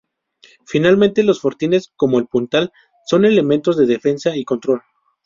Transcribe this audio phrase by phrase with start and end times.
[0.65, 2.71] Finalmente, los fortines como el Puntal,
[3.05, 4.81] son elementos de defensa y control.